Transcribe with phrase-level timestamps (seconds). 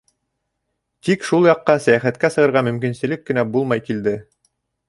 [1.09, 4.19] Тик шул яҡҡа сәйәхәткә сығырға мөмкинселек кенә булмай килде.